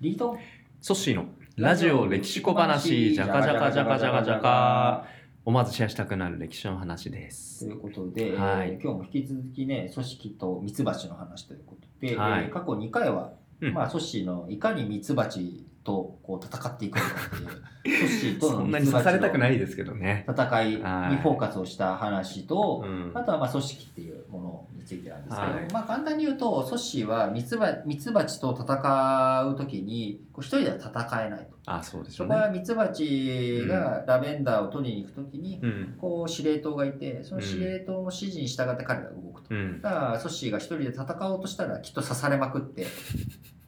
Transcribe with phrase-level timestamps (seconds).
[0.00, 0.36] リート？
[0.80, 5.06] ソッシーのラジオ歴史小話、じゃかじゃかじゃかじゃかじゃか。
[5.44, 7.66] 思わずシェアしたくなる歴史の話でとす。
[7.66, 20.24] いうことで、はいえー今日も引き続きね、組織とミツバチの話ということで、はいえー過去2回は、うんまあ、組織のいかにミツバチとこう戦っていくのかっていう、組織とのそんなに刺されたくなのいですけどね。
[20.28, 31.54] 戦いにはいフォーカスをした話と、うんあとはまあ組織っていうものについてなんですけど、はいまあ簡単に言うと、組織はミツバミツバチと戦うときに、一人では戦えないと。
[31.66, 32.34] あ、そうでしそょうね。
[32.34, 35.94] こはミツバチがラベンダーを取りに行くときに、うん。
[36.00, 39.54] こう司令塔がいて、その司令塔の指示に従って彼らが動くと。
[39.54, 39.80] うん。
[39.80, 42.86] だから、ソッシーが一人で戦おうとしたら、きっと刺されまくって、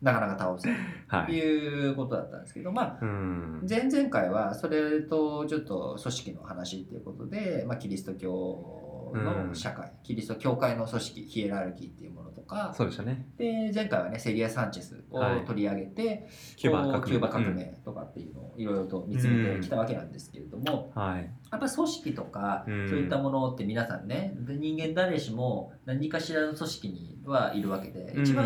[0.02, 0.78] なかなか倒せない
[1.10, 1.32] とはい。
[1.32, 3.66] いうことだったんですけど、まあ、うん。
[3.68, 13.28] 前々回はそれとちょっと組織の話っていうことで、まあ、キリスト教の社会、キリスト教会の組織ヒエラルキーっていうものとかそうでしたね。
[13.38, 16.98] で前回はねセリア・サンチェスを取り上げて、キューバ革命。
[16.98, 21.02] こうキューバ革命とかっていうのをいろいろと見つめてきたわけなんですけれども、うん。
[21.02, 21.22] はい。
[21.22, 28.44] やっぱり組織とか、うんそういったものって皆さんね人間誰しも何かしらの組織にはいるわけで、うん一番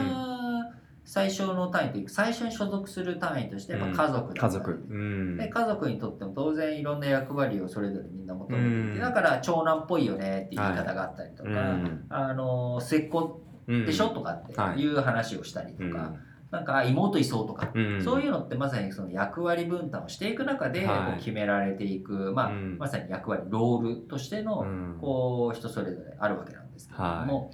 [1.05, 4.41] 最初の単位というか最初に所属する単位としてやっぱ家族だったり。
[4.41, 4.87] 家族。
[4.89, 5.37] うん。
[5.37, 8.97] で家族にとっても当然いろんな役割をそれぞれみんな求めていて、う。
[8.97, 9.01] ん。
[9.01, 12.06] だから長男っぽいよねっていう言い方があったりとか、うん。
[12.11, 16.15] あの末っ子うんでしょ、とかっていう話をしたりとか、
[16.51, 18.03] なんかあ妹いそうとか、うん。
[18.03, 21.12] そういうのってまさにその役割分担をしていく中でこはい。
[21.15, 22.78] う決められていく、まあうん。
[22.78, 24.98] まさに役割ロールとしてのうん。
[25.01, 27.51] こう人それぞれあるわけなんですけれども、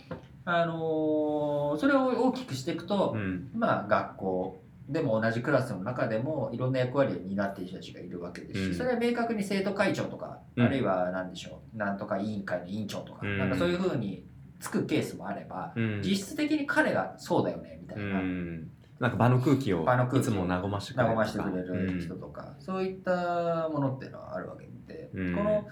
[0.46, 3.50] あのーそれを大きくしていくと、うん。
[3.54, 14.24] まあ学校でも同じクラスの中でもいろんな役割を担っている人たちがいるわけですし、うんそれは明確に生徒会長とか、うんあるいは何でしょうなんとか委員会の委員長とか、うんなんかそういうふうに
[14.60, 16.00] つくケースもあれば、うん。
[16.02, 18.20] 実質的に彼がそうだよねみたういな。
[18.20, 18.68] ん。
[18.98, 21.08] なんか場の空気を場の空いつも和ましてくれる。
[21.10, 25.66] 和ましてくれる人とか、そういったものっていうのはあるわけで、うんこの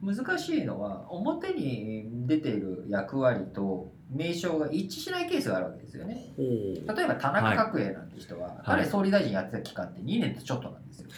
[0.00, 6.32] 難しいのは表に出ている役割と名称が一致しないケースがあるわけですよね。
[6.38, 6.74] うん。
[6.74, 11.08] 例えば田中角栄なんて人は、彼総理大臣やってた期間って2年とちょっとなんですよ。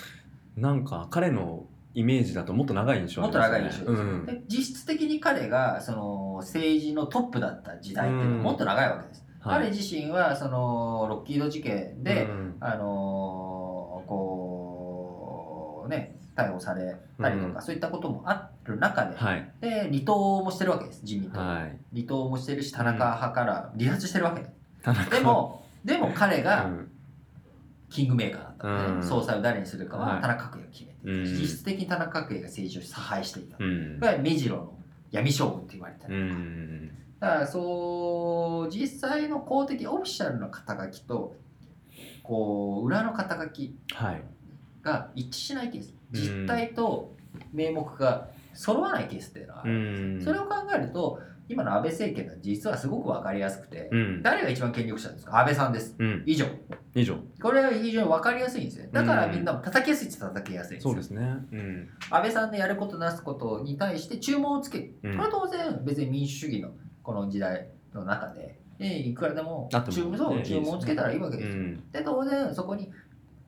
[0.56, 9.21] なんか彼のイメージだともっと長い印象あもっと長い印象ですよ、うんで実質的に彼がその政治のトップだった時代っていうのはもっと長いわけです。
[9.21, 19.53] はい彼自身はそのロッキード事件で、うんあのーこうね逮捕されたりとか、うんそういったこともある中で,、はい。
[19.60, 21.78] で離党もしてるわけです自民党、はい。
[21.94, 24.42] 離党もしてるし田中派から離脱してるわけ。
[24.42, 24.50] で、
[24.82, 25.16] 田中。
[25.16, 26.86] でもでも彼うがん。
[27.88, 29.03] キングメーカーだったので、うん。
[29.03, 30.22] 総裁を誰にするかははい。
[30.22, 33.98] 田中角栄が決めて実質的に田中角栄が政治を差配していた、うん。
[33.98, 34.72] これは目白の
[35.10, 36.88] 闇将軍と言われたりうとか、ん。
[37.19, 41.34] だからそう実際の公的オフィシャルな肩書きと
[42.22, 44.22] こう裏の肩書きはい。
[44.82, 45.92] が一致しないケース。
[45.92, 47.14] うん実態と
[47.53, 50.33] 名目が揃わないケースっていうのはあうるんです、ん。
[50.33, 54.22] それを考えると今の安倍政権が実はすごく分かりやすくて、うん。
[54.22, 55.37] 誰が一番権力者ですか？
[55.41, 55.97] 安倍さんです。
[55.99, 56.22] うん。
[56.25, 56.47] 以上。
[56.94, 57.16] 以上。
[57.43, 58.87] これは非常に分かりやすいんですよ。
[58.93, 60.91] だからみんなも叩きやすいって叩きやすいんですよ。
[60.91, 61.39] そうですね。
[61.53, 61.89] うん。
[62.09, 65.16] 安倍さんのやることなすことに対して注文をつける、うん。
[65.16, 66.71] これは当然別に民主主義の
[67.03, 71.62] この時代の中で、えーいくらでも注文そうね注文をつけたらいいわけうですよ。
[71.65, 71.91] ん。
[71.91, 72.93] で当然そこに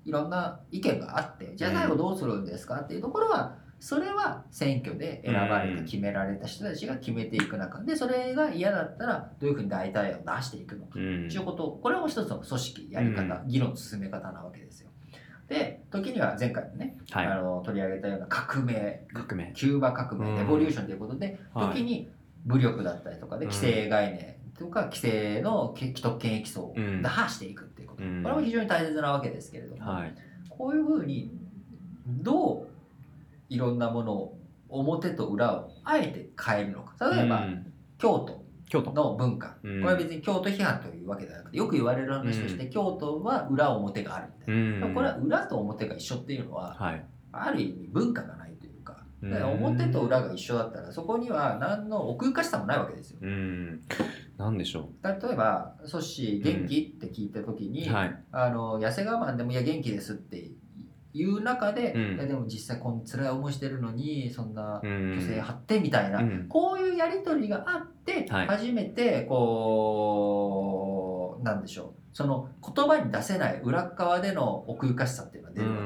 [0.05, 2.81] いろんな意見があってじゃあ最後どうするんですか？
[2.81, 5.77] っていうところはそれは選挙で選ばれうん。
[5.79, 11.29] て決められた人たちが決めていく中でそれが嫌だったらどういうふうに代替案を出していくのかうん。
[11.29, 11.79] ということ。
[11.83, 14.91] これも一つの組織やり方、議論の進め方なわけですよ。
[15.49, 17.27] で時には前回のね、はい。
[17.27, 19.05] あの取り上げたような革命。
[19.13, 19.53] 革命。
[19.55, 20.37] キューバ革命、うん。
[20.37, 21.69] レボリューションということで、はい。
[21.75, 22.09] 時に
[22.47, 23.51] 武力だったりとかでうん。
[23.51, 27.03] 規制概念とか規制の既得権益層をうん。
[27.03, 28.23] 打破していくっていうこと、うん。
[28.23, 30.15] これも非常に大切なわけですけれども、はい。
[30.49, 31.31] こういうふうに
[32.07, 32.69] どう
[33.49, 37.11] いろんなものを表と裏をあえて変えるのか。
[37.11, 37.73] 例えば、うん。
[37.99, 47.05] 京都京都の文化、うんこれは別に京都批判というわけではなくてよく言われる話として、京都は裏表があるみたいな、これは裏と表が一緒っていうのははい。
[47.33, 48.52] ある意味文化がない
[49.23, 53.19] だから表と裏が一緒だったらそこには何の奥ゆかしさもないわけですよ。
[53.23, 53.81] うん。
[54.37, 58.17] なんでしょ例えば「ソッシー元気?」って聞いた時に、うはい。
[58.33, 60.51] あの痩せ我慢でも「いや元気です」って
[61.13, 62.15] いう中で、うん。
[62.17, 65.13] いやでも実際こん辛い思いしてるのにそんなうん。
[65.13, 66.47] 女性張ってみたいな、うん。
[66.49, 68.47] こういうやり取りがあってはい。
[68.49, 72.01] 初めてこうなんでしょう。
[72.13, 75.77] その言葉に出せない裏側での奥ゆかしさっていうのが出るわ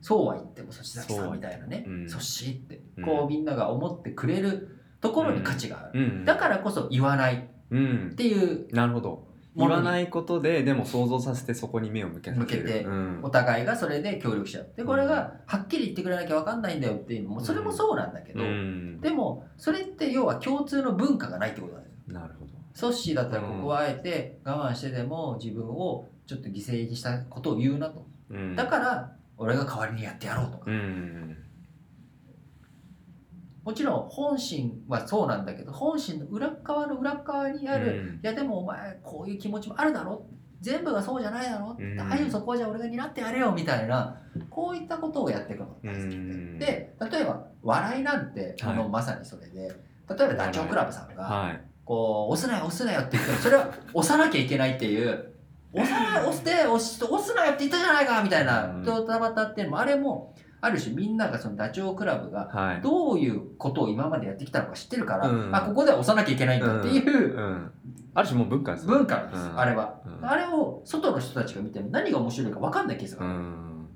[0.00, 1.84] そうは言ってもそし崎さんみたいなね。
[1.86, 1.90] う。
[1.90, 2.08] ん。
[2.08, 2.80] そしって。
[2.96, 3.04] うん。
[3.04, 6.24] こうみんなが思ってくれるところに価値がある、うん。
[6.24, 7.36] だからこそ言わない。
[7.36, 7.38] っ
[7.70, 8.14] うん。
[8.16, 8.66] ていう。
[8.74, 9.30] なるほど。
[9.56, 13.20] 言わないことででも想像させてそこに目を向け向けてうん。
[13.22, 19.00] お互いがそれで協力し合うでこれがはっきり言ってくれなきゃ分かんないんだよっていうのもそれもそうなんだけど、うん。
[19.00, 22.20] でもそれって要は共通の文化がないってことなんですよ。
[22.20, 22.52] なるほど。
[22.74, 28.06] ソッシーだったらここはあえて我慢してでも自分をちょっと犠牲にしたことを言うなと。
[28.30, 28.54] うん。
[28.54, 30.64] だから俺が代わりにやってやろうとか。
[30.66, 31.36] うん。
[33.64, 38.14] もちろん本心はそうなんだけど本心の裏側の裏側にある、うん。
[38.16, 40.26] いやでもお前こういう気持ちもあるだろ。
[40.60, 41.96] 全部がそうじゃないだろ、うん。
[41.96, 44.14] 大丈夫そこはじゃあ俺が担ってやれよみたいな。
[44.50, 46.58] こういったことをやっていくのが大好きで、うん。
[46.58, 48.76] で例えば笑いなんてはい。
[48.76, 49.72] もうまさにそれで、例え
[50.06, 51.60] ばダチョウ倶楽部さんが、はい。
[51.86, 55.32] こう押すなよ押すなよって言ってもそれは押さなきゃいけないっていう
[55.72, 58.84] 押さない押して押し押すなよって言ったじゃないかみたいなうん。
[58.84, 62.80] ドタバタっていうのもあれもある種みんながそのダチョウ倶楽部がはい。
[62.82, 65.54] どういうことを今までやってきたのか知ってるから、うん。
[65.54, 67.70] あここでは押さなきゃいけないんだっていううん。
[68.14, 68.92] ある種もう文化ですね。
[68.92, 69.58] 文化です、うん。
[69.60, 70.28] あれは、うん。
[70.28, 73.88] あれを外の人たちが見ても何が面白いか分かんないケースがうある、ん。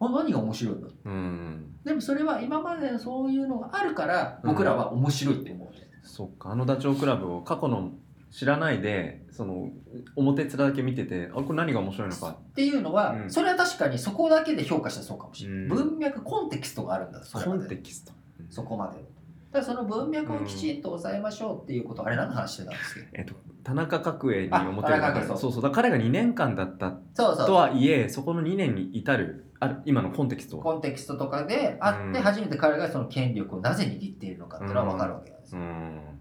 [0.00, 1.74] あ何が面白いん。
[1.84, 5.68] でもそれは今までそういうのがあるから僕らは面白いって思う、
[6.02, 7.90] そっかあのダチョウ倶楽部を過去の
[8.34, 9.68] 知らないでその
[10.16, 12.30] 表面だけ見ててあこれ何が面白いのか。
[12.30, 13.30] っていうのは、うん。
[13.30, 15.68] それは確かにそこだけで評価したらそうかもしれない、うん。
[15.68, 18.12] 文脈コンテキストがあるんだそれコンテキスト。
[18.50, 18.98] そこまで。
[18.98, 25.28] だからその文脈をきちんと抑えましょうっていうこと、あれ何の話してたんですけどえっと田中角栄にあ表田中角栄。
[25.28, 25.52] そうそう。
[25.52, 32.22] そうだ彼が2年間だったそうそうとはいえそこの2年に至るある今のコンテキストコンテキストとかであってうん。
[32.24, 36.13] 初めて彼がその権力をなぜ握っているのかっていうのは分かるわけなんですよ、うん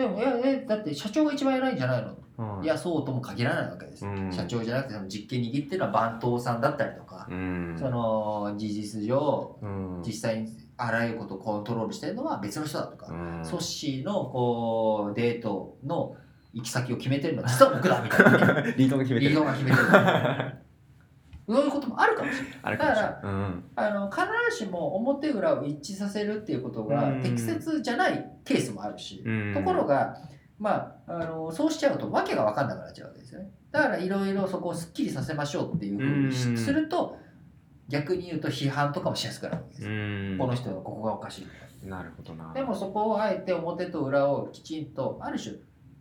[0.00, 2.16] でもいやえだって社長が一番偉いんじゃないの、
[2.58, 2.64] うん。
[2.64, 4.32] いやそうとも限らないわけですよ、うん。
[4.32, 7.76] 社長じゃなくてその実権握ってるのは番頭さんだったりとか、うん。
[7.78, 10.02] その事実上うん。
[10.04, 10.48] 実際に
[10.78, 13.44] あらゆることをコントロールしてるのは別の人だとか、うん。
[13.44, 16.16] ソッシーのこうデートの
[16.54, 19.30] 行き先を決めてるのは実は僕だみたいな、ね、リードが決めてる。
[19.32, 19.82] リードが決めてる
[21.54, 22.58] そういうこともあるかもしれない。
[22.62, 23.12] あれかもしれない。
[23.12, 27.22] だうんあの必ずしも表裏を一致させるっていうことがうん。
[27.22, 29.54] 適切じゃないケースもあるし、うん。
[29.54, 30.16] ところが、
[30.58, 33.50] まあ、あのそうしちゃうと訳が分かんなくなっちゃうわけですよね。
[33.72, 37.16] だからいろいろそこをすっきりさせましょうっていうふうにすると
[37.88, 41.46] 逆に言うと批判とかもしやすくなるわけですこの人のここがおかし
[41.84, 42.52] いなるほどな。
[42.52, 45.54] でもそこをあえて表と裏をきちんとある種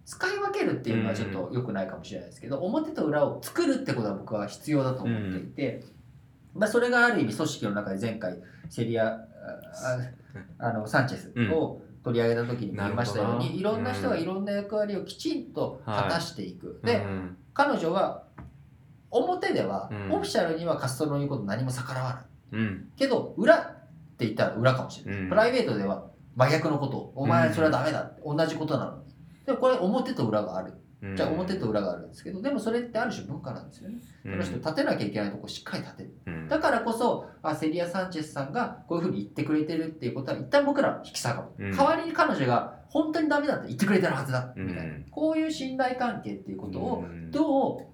[0.10, 5.84] 使い分けるっていうのはちょっと良くないかもしれないですけど、表と裏を作るってことは僕は必要だと思っていて、
[6.56, 8.40] まあ、それがある意味組織の中で前回
[8.70, 9.20] セリアあ
[10.58, 18.24] あのサンチェスを取り上げた時にも言いましたように、いろんな人がいろんな役割をきちんと果たしていく、で、うん彼女は
[19.12, 20.12] 表では、うん。
[20.14, 22.24] オフィシャルにはカストロの言うこと何も逆らわない。
[22.54, 22.90] うん。
[22.96, 23.66] けど裏っ
[24.18, 25.30] て言ったら裏かもしれない、うん。
[25.30, 26.06] プライベートでは
[26.36, 28.98] 真逆のことをお前それはダメだって、同じことなの。
[28.98, 29.09] に
[29.50, 30.74] でもこれ表と裏がある。
[31.02, 31.16] うん。
[31.16, 36.14] じゃあ表と裏があるんですけどでもそれってある種文化なんですよね、その人立てなきゃいけないとこしっかり立てる。
[36.28, 36.48] うん。
[36.48, 41.70] だからこそあセリア・サンチェスさんがこういうふうに言ってくれてるっていうことは一旦僕らは引き下がる、う。
[41.70, 41.72] ん。
[41.76, 47.32] 代わりに彼女が本当にダメだって言ってくれてるはずだうんみたいな、こういう信頼関係っていうことをうん。
[47.32, 47.86] どう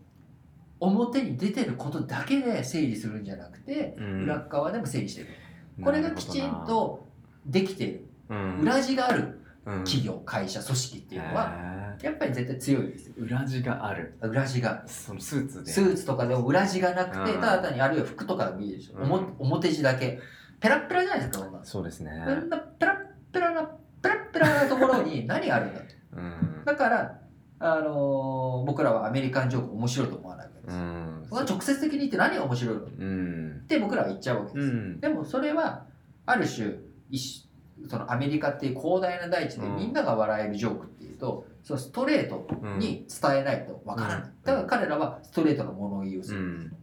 [0.82, 4.24] 表に出てることだけで整理するんじゃなくて、うん。
[4.24, 5.84] 裏側でも整理していく。
[5.84, 7.08] これがきちんと
[7.46, 8.06] できている。
[8.30, 8.60] うん。
[8.62, 9.22] 裏地がある。
[9.22, 9.45] うん
[9.84, 13.16] 企業会社組織っていうのはやっぱり絶対強いですよ。
[13.18, 14.16] 裏地がある。
[14.22, 14.84] 裏地が。
[14.88, 15.72] そのスーツで。
[15.72, 17.42] スーツとかでも裏地がなくてうん。
[17.42, 19.04] ただ単にあるいは服とかでもいいでしょ、うん。
[19.04, 20.20] おも表地だけ。
[20.60, 22.12] ペラッペラじゃないですかこんなそうですね。
[22.26, 22.98] こんなペラッ
[23.34, 23.64] ペラな
[24.02, 25.86] ペラッペラなところに 何があるんだと。
[26.14, 26.64] うん。
[26.66, 27.20] だから、
[27.60, 30.76] あのー僕らはアメリカンジョーク面白いと思わないわけです。
[30.76, 31.26] よ、うん。
[31.30, 32.82] それは直接的に言って何が面白いの？
[32.82, 33.64] っうん。
[33.68, 35.00] て僕らは言っちゃうわけです、うん。
[35.00, 35.86] でもそれは
[36.26, 36.76] ある種
[37.10, 37.45] 一
[37.88, 39.76] そのアメリカっていう広大な大地でうん。
[39.78, 44.32] みんなが笑えるジョークっていうと、そのストレートに伝えないとわからない、うん。
[44.44, 46.70] だから彼らはストレートな物言いをする、うん。
[46.70, 46.76] だ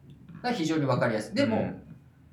[0.42, 1.34] から非常にわかりやすい。
[1.34, 1.82] でも、うん。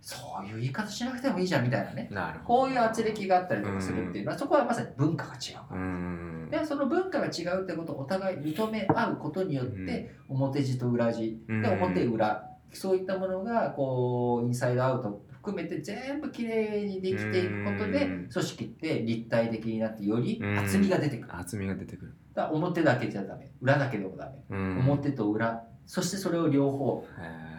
[0.02, 2.10] そういう言い方しなくてもいいじゃんみたいなね。
[2.46, 5.82] こういう圧力があったりとかするっていうのは、そこはまさに文化が違うから。
[5.82, 6.48] うん。
[6.50, 18.30] でその文化が違うってことをお互い認め合うことによって、表地と裏地うんで表裏そういったものがこうインサイドアウト含めて全部きれいにできていくことでうん。
[18.32, 20.60] 組織って立体的になってよりうん。
[20.60, 21.36] 厚みが出てくる。
[21.36, 22.16] 厚みが出てくる。
[22.34, 23.52] だ表だけじゃダメ。
[23.62, 24.80] 裏だけでもダメ、うん。
[24.80, 25.64] 表と裏。
[25.86, 27.50] そしてそれを両方へ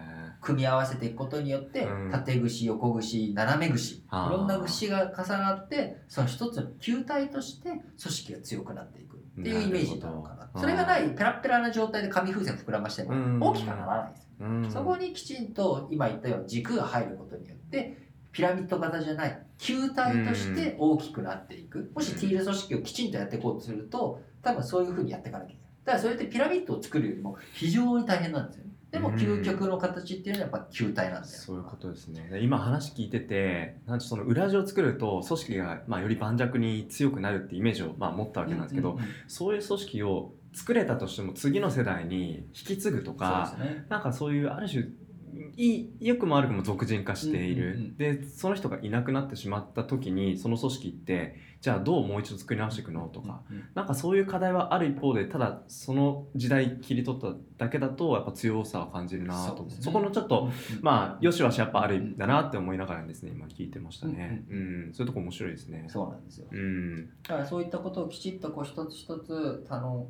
[0.41, 2.11] 組み合わせていくことによって、うん。
[2.11, 3.97] 縦串横串斜め串。
[3.97, 10.41] いろんな串が重なってその一つの球体として組織が強くなっていくっていうイメージなのかな。
[10.57, 14.13] それがないペラッペラな状態で紙風船膨らましてもうん大きくはならない
[14.65, 17.60] です、そこにきちんと今言ったように軸が入ることによって
[18.33, 21.91] ピラミッド型じゃない球体として大きくなっていく。
[21.95, 25.71] もしティール組織をきちんとやっていこうとすると多分そういうふうにやっていかなきゃいけない。
[25.85, 28.65] だからそれってピラミッドを作るよりも非常に大変なんですよ。
[28.65, 31.35] ねでもうん究極の形っていうのはやっぱ球体なんだよ。
[31.35, 32.29] そういうことですね。
[32.31, 43.87] で今話聞いててなんかその裏地を作ると組織が、まあ、より盤石に強くなるってイメージを、まあ、持ったわけなんですけど、うんうんうんそういう組織を作れたとしても次の世代に引き継ぐとかね。
[43.89, 44.85] なんかそういうある種
[45.57, 47.97] いい良くも悪くも俗人化している、うんうんうん。
[47.97, 53.09] でその人がいなくなってしまった時にその組織ってじゃあどうもう一度作り直していくの？
[53.09, 53.65] とか、うんうん。
[53.75, 59.71] なんかそういう課題はある一方でただその時代切り取っただけだとやっぱ強さを感じるなとそね。
[59.81, 64.59] そこのちょっと、うんうんまあよしわしやっぱあるんだなって思いながらですね今聞いてましたね、うう
[64.89, 65.85] んそういうとこ面白いですね。
[65.89, 66.47] そうなんですよ。
[66.51, 67.07] うん。
[67.07, 70.07] だからそういったことをきちっとこう一つ一つ楽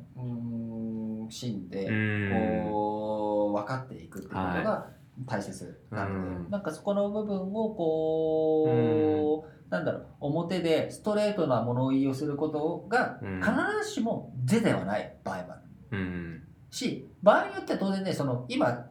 [1.29, 2.69] しんで、うん。
[2.71, 4.87] こう分かっていくっていうことが
[5.25, 6.49] 大切なので、うん。
[6.49, 13.41] なんかそこの部分をこう、なんだろう表でストレートな物言いをすることがうん。
[13.41, 13.51] 必
[13.87, 15.61] ずしも是ではない場合もある。
[15.91, 18.85] うんし場合によっては当然ねその今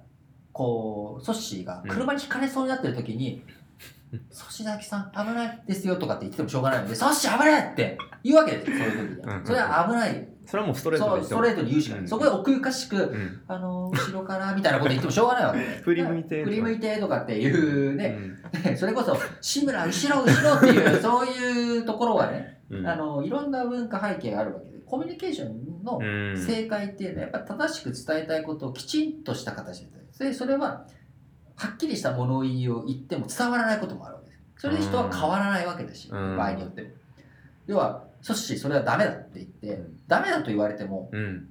[0.53, 3.43] こうソッシーが車にひかれそうになってる時に
[4.13, 9.47] うん「ソシダキさん危ないですよ」とかって言っててもしょうがないので「ソッシー危ない!」って言うわけですよそういう時にうん。
[9.47, 12.09] それは危ないそれはもうストレートストレートに言うしかない、うん。
[12.09, 13.41] そこで奥ゆかしくうん。
[13.47, 15.59] あの後ろからみたいなこと言ってもしょうがないわけ。
[15.61, 18.19] で振り向いて振り向いてとかっていうね、
[18.65, 18.75] うん。
[18.77, 22.87] それこそ志村後ろ後ろっていう そういうところはね、うん。
[22.87, 30.87] あのいろんな文化背景があるわけでコミュニケーションのうん正解っていうのはやっぱ正しく伝えたいことをきちんとした形ででそれは
[31.57, 34.41] はっきりした物言いを言っても伝わらないこともあるわけです。
[34.57, 36.37] それで人は変わらないわけだし、うん。
[36.37, 36.89] 場合によっても。
[37.67, 39.97] 要はそしそれはダメだって言って、うん。
[40.07, 41.49] ダメだと言われてもうん。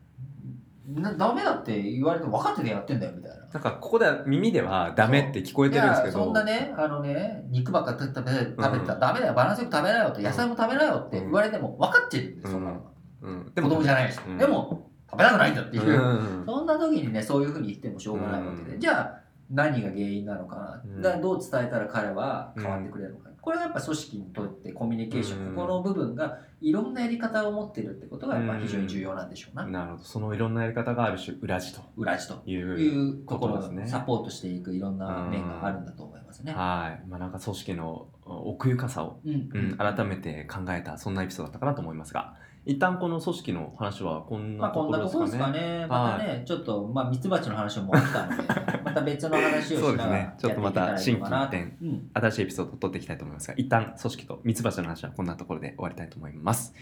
[0.95, 3.37] なダメだって言われても分かっててやってんだよみたいな。
[3.37, 6.19] なんかここでは耳ではダメって聞こえいてるんですけど。
[6.19, 12.81] やそんなねあのね肉ばっか食べ食べてたらダメだよバランスよく食べなよって野菜も食べなよって言われても分かってるんです、そんなの。
[13.21, 13.51] うん。
[13.55, 14.37] 子供じゃないし、うん。
[14.37, 16.43] でも食べたくないんだっていう、うん。
[16.45, 18.79] そんな時にねそういうふうに言ってもしょうがないわけで、うん。
[18.79, 19.19] じゃあ
[19.51, 21.21] 何が原因なのかな、うん。
[21.21, 25.55] どう伝えたら彼は変わってくれるのか、これはやっぱ組織にとってコミュニケーション、うん。
[25.55, 30.03] ここの部分がいろんなやり方を持ってるってことがやっぱ非常に重要なんでしょうな、なるほど。
[30.03, 31.81] そのいろんなやり方がある種裏地と。
[31.95, 32.41] 裏地と。
[32.45, 33.87] いうところをことですね。
[33.87, 36.53] サポートしていくいろんな面があるんだと思いますね。
[36.53, 37.07] はい。
[37.07, 45.53] まあなんか組織の奥ゆかさを、うんうん、改めて考えたそんなエピソードだったかなと思いますが一旦この組織の話はこんまあなとここんなところろですかね。
[45.53, 45.87] ですかね。
[45.87, 48.43] またね、ちょっと、まあ、ミツバチの話もあったので、
[48.85, 56.75] また別の話をしながらやっていけたらいいのかなそうですねちょっとまた新規うん新しいエピソードを取っていきたいと思いますが一旦組織とミツバチの話はこんなところで終わりたいと思います。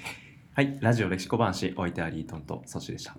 [0.53, 3.15] はい、ラジオ歴史小話お相手はリートンとソシでした。